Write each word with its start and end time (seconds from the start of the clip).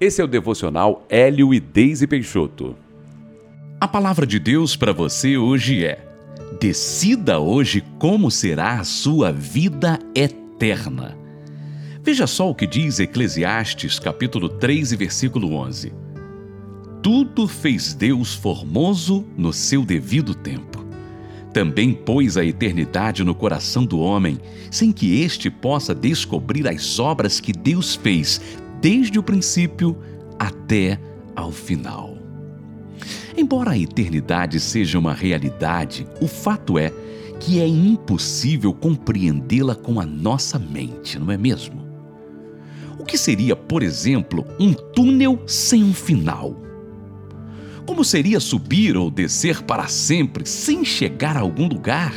Esse 0.00 0.20
é 0.20 0.24
o 0.24 0.28
devocional 0.28 1.06
Hélio 1.08 1.54
e 1.54 1.60
Deise 1.60 2.06
Peixoto. 2.06 2.74
A 3.80 3.86
palavra 3.86 4.26
de 4.26 4.40
Deus 4.40 4.74
para 4.74 4.92
você 4.92 5.36
hoje 5.36 5.84
é: 5.84 6.04
decida 6.60 7.38
hoje 7.38 7.82
como 7.98 8.28
será 8.28 8.80
a 8.80 8.84
sua 8.84 9.30
vida 9.30 10.00
eterna. 10.12 11.16
Veja 12.02 12.26
só 12.26 12.50
o 12.50 12.54
que 12.54 12.66
diz 12.66 12.98
Eclesiastes, 12.98 14.00
capítulo 14.00 14.48
3, 14.48 14.94
versículo 14.94 15.54
11. 15.54 15.92
Tudo 17.00 17.46
fez 17.46 17.94
Deus 17.94 18.34
formoso 18.34 19.24
no 19.36 19.52
seu 19.52 19.84
devido 19.84 20.34
tempo. 20.34 20.84
Também 21.52 21.94
pôs 21.94 22.36
a 22.36 22.44
eternidade 22.44 23.22
no 23.22 23.32
coração 23.32 23.86
do 23.86 24.00
homem, 24.00 24.40
sem 24.72 24.90
que 24.90 25.22
este 25.22 25.48
possa 25.48 25.94
descobrir 25.94 26.66
as 26.66 26.98
obras 26.98 27.38
que 27.38 27.52
Deus 27.52 27.94
fez 27.94 28.40
desde 28.84 29.18
o 29.18 29.22
princípio 29.22 29.96
até 30.38 31.00
ao 31.34 31.50
final. 31.50 32.18
Embora 33.34 33.70
a 33.70 33.78
eternidade 33.78 34.60
seja 34.60 34.98
uma 34.98 35.14
realidade, 35.14 36.06
o 36.20 36.28
fato 36.28 36.78
é 36.78 36.92
que 37.40 37.58
é 37.58 37.66
impossível 37.66 38.74
compreendê-la 38.74 39.74
com 39.74 39.98
a 39.98 40.04
nossa 40.04 40.58
mente, 40.58 41.18
não 41.18 41.30
é 41.30 41.38
mesmo? 41.38 41.82
O 42.98 43.04
que 43.06 43.16
seria, 43.16 43.56
por 43.56 43.82
exemplo, 43.82 44.44
um 44.60 44.74
túnel 44.74 45.40
sem 45.46 45.82
um 45.82 45.94
final? 45.94 46.54
Como 47.86 48.04
seria 48.04 48.38
subir 48.38 48.98
ou 48.98 49.10
descer 49.10 49.62
para 49.62 49.88
sempre 49.88 50.44
sem 50.46 50.84
chegar 50.84 51.38
a 51.38 51.40
algum 51.40 51.66
lugar? 51.66 52.12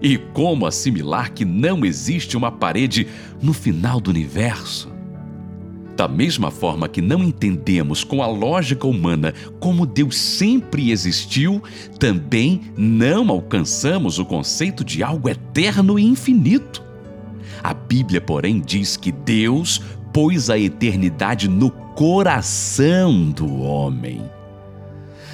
E 0.00 0.16
como 0.32 0.64
assimilar 0.64 1.30
que 1.30 1.44
não 1.44 1.84
existe 1.84 2.38
uma 2.38 2.50
parede 2.50 3.06
no 3.42 3.52
final 3.52 4.00
do 4.00 4.08
universo? 4.08 4.96
Da 5.98 6.06
mesma 6.06 6.52
forma 6.52 6.88
que 6.88 7.02
não 7.02 7.24
entendemos 7.24 8.04
com 8.04 8.22
a 8.22 8.26
lógica 8.28 8.86
humana 8.86 9.34
como 9.58 9.84
Deus 9.84 10.16
sempre 10.16 10.92
existiu, 10.92 11.60
também 11.98 12.60
não 12.76 13.28
alcançamos 13.30 14.20
o 14.20 14.24
conceito 14.24 14.84
de 14.84 15.02
algo 15.02 15.28
eterno 15.28 15.98
e 15.98 16.04
infinito. 16.04 16.84
A 17.64 17.74
Bíblia, 17.74 18.20
porém, 18.20 18.62
diz 18.64 18.96
que 18.96 19.10
Deus 19.10 19.82
pôs 20.12 20.48
a 20.48 20.56
eternidade 20.56 21.48
no 21.48 21.68
coração 21.68 23.32
do 23.32 23.60
homem. 23.60 24.22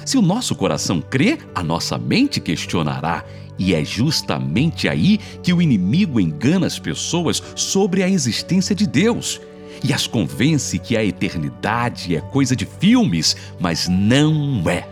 Se 0.03 0.17
o 0.17 0.21
nosso 0.21 0.55
coração 0.55 0.99
crê, 0.99 1.37
a 1.53 1.61
nossa 1.61 1.95
mente 1.95 2.39
questionará, 2.39 3.23
e 3.59 3.75
é 3.75 3.85
justamente 3.85 4.89
aí 4.89 5.19
que 5.43 5.53
o 5.53 5.61
inimigo 5.61 6.19
engana 6.19 6.65
as 6.65 6.79
pessoas 6.79 7.41
sobre 7.55 8.01
a 8.01 8.09
existência 8.09 8.73
de 8.73 8.87
Deus 8.87 9.39
e 9.83 9.93
as 9.93 10.07
convence 10.07 10.79
que 10.79 10.95
a 10.95 11.03
eternidade 11.03 12.15
é 12.15 12.21
coisa 12.21 12.55
de 12.55 12.65
filmes, 12.65 13.35
mas 13.59 13.87
não 13.87 14.63
é. 14.69 14.87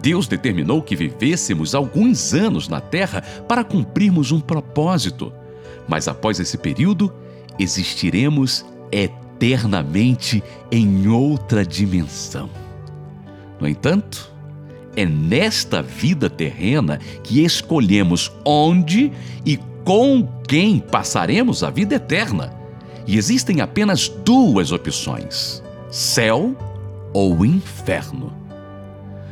Deus 0.00 0.26
determinou 0.26 0.80
que 0.82 0.94
vivêssemos 0.94 1.74
alguns 1.74 2.32
anos 2.32 2.68
na 2.68 2.80
Terra 2.80 3.20
para 3.48 3.64
cumprirmos 3.64 4.30
um 4.30 4.40
propósito, 4.40 5.32
mas 5.88 6.06
após 6.06 6.38
esse 6.38 6.56
período, 6.56 7.12
existiremos 7.58 8.64
eternamente 8.92 10.42
em 10.70 11.08
outra 11.08 11.64
dimensão. 11.64 12.48
No 13.60 13.66
entanto, 13.66 14.32
é 14.94 15.04
nesta 15.04 15.82
vida 15.82 16.30
terrena 16.30 16.98
que 17.22 17.44
escolhemos 17.44 18.32
onde 18.44 19.12
e 19.44 19.56
com 19.84 20.28
quem 20.46 20.78
passaremos 20.78 21.62
a 21.62 21.70
vida 21.70 21.96
eterna. 21.96 22.52
E 23.08 23.16
existem 23.16 23.62
apenas 23.62 24.06
duas 24.06 24.70
opções: 24.70 25.62
céu 25.90 26.54
ou 27.14 27.44
inferno. 27.44 28.36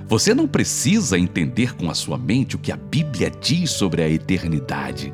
Você 0.09 0.35
não 0.35 0.49
precisa 0.49 1.19
entender 1.19 1.77
com 1.77 1.91
a 1.91 1.95
sua 1.95 2.17
mente 2.17 2.57
o 2.57 2.59
que 2.59 2.73
a 2.73 2.77
Bíblia 2.77 3.31
diz 3.31 3.71
sobre 3.73 4.03
a 4.03 4.09
eternidade, 4.09 5.13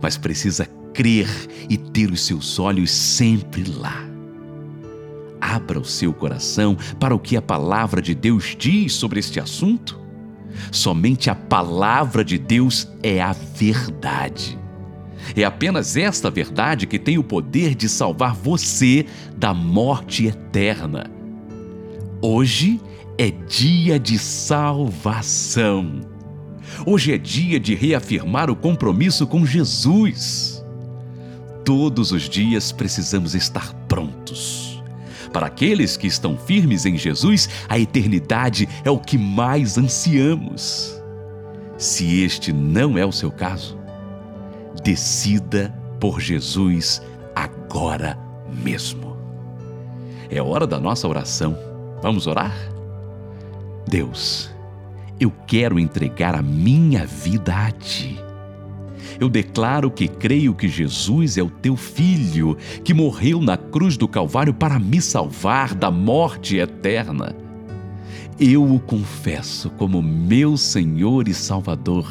mas 0.00 0.16
precisa 0.16 0.68
crer 0.94 1.28
e 1.68 1.76
ter 1.76 2.12
os 2.12 2.24
seus 2.24 2.58
olhos 2.60 2.92
sempre 2.92 3.64
lá. 3.68 4.04
Abra 5.40 5.80
o 5.80 5.84
seu 5.84 6.12
coração 6.12 6.76
para 7.00 7.14
o 7.14 7.18
que 7.18 7.36
a 7.36 7.42
palavra 7.42 8.00
de 8.00 8.14
Deus 8.14 8.54
diz 8.56 8.92
sobre 8.92 9.18
este 9.18 9.40
assunto. 9.40 9.98
Somente 10.70 11.30
a 11.30 11.34
palavra 11.34 12.24
de 12.24 12.38
Deus 12.38 12.86
é 13.02 13.20
a 13.20 13.32
verdade. 13.32 14.58
É 15.36 15.44
apenas 15.44 15.96
esta 15.96 16.30
verdade 16.30 16.86
que 16.86 16.98
tem 16.98 17.18
o 17.18 17.24
poder 17.24 17.74
de 17.74 17.88
salvar 17.88 18.34
você 18.34 19.06
da 19.36 19.52
morte 19.52 20.26
eterna. 20.26 21.10
Hoje 22.20 22.80
é 23.16 23.30
dia 23.30 23.98
de 23.98 24.18
salvação. 24.18 26.00
Hoje 26.86 27.12
é 27.12 27.18
dia 27.18 27.58
de 27.58 27.74
reafirmar 27.74 28.50
o 28.50 28.56
compromisso 28.56 29.26
com 29.26 29.44
Jesus. 29.44 30.64
Todos 31.64 32.12
os 32.12 32.28
dias 32.28 32.72
precisamos 32.72 33.34
estar 33.34 33.74
prontos. 33.88 34.82
Para 35.32 35.46
aqueles 35.46 35.96
que 35.96 36.06
estão 36.06 36.36
firmes 36.36 36.86
em 36.86 36.96
Jesus, 36.96 37.48
a 37.68 37.78
eternidade 37.78 38.68
é 38.84 38.90
o 38.90 38.98
que 38.98 39.18
mais 39.18 39.76
ansiamos. 39.76 40.94
Se 41.76 42.22
este 42.22 42.52
não 42.52 42.96
é 42.96 43.04
o 43.04 43.12
seu 43.12 43.30
caso, 43.30 43.78
decida 44.82 45.74
por 46.00 46.20
Jesus 46.20 47.02
agora 47.34 48.18
mesmo. 48.62 49.16
É 50.30 50.42
hora 50.42 50.66
da 50.66 50.78
nossa 50.78 51.08
oração. 51.08 51.56
Vamos 52.02 52.26
orar? 52.26 52.54
Deus, 53.86 54.50
eu 55.18 55.32
quero 55.46 55.78
entregar 55.78 56.34
a 56.34 56.42
minha 56.42 57.06
vida 57.06 57.54
a 57.54 57.70
Ti. 57.70 58.18
Eu 59.18 59.28
declaro 59.28 59.90
que 59.90 60.06
creio 60.06 60.54
que 60.54 60.68
Jesus 60.68 61.38
é 61.38 61.42
o 61.42 61.50
Teu 61.50 61.76
Filho, 61.76 62.56
que 62.84 62.94
morreu 62.94 63.40
na 63.40 63.56
cruz 63.56 63.96
do 63.96 64.06
Calvário 64.06 64.54
para 64.54 64.78
me 64.78 65.00
salvar 65.00 65.74
da 65.74 65.90
morte 65.90 66.56
eterna. 66.56 67.34
Eu 68.38 68.64
o 68.72 68.78
confesso 68.78 69.70
como 69.70 70.00
meu 70.00 70.56
Senhor 70.56 71.26
e 71.26 71.34
Salvador 71.34 72.06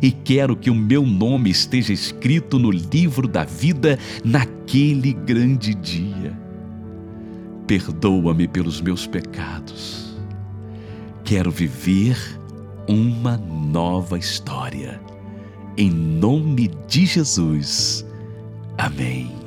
e 0.00 0.10
quero 0.10 0.56
que 0.56 0.70
o 0.70 0.74
meu 0.74 1.06
nome 1.06 1.50
esteja 1.50 1.92
escrito 1.92 2.58
no 2.58 2.70
livro 2.70 3.26
da 3.26 3.44
vida 3.44 3.98
naquele 4.24 5.12
grande 5.12 5.74
dia. 5.74 6.38
Perdoa-me 7.66 8.48
pelos 8.48 8.80
meus 8.80 9.06
pecados. 9.06 10.16
Quero 11.24 11.50
viver 11.50 12.16
uma 12.88 13.36
nova 13.36 14.18
história. 14.18 15.00
Em 15.76 15.90
nome 15.90 16.70
de 16.86 17.06
Jesus. 17.06 18.04
Amém. 18.76 19.41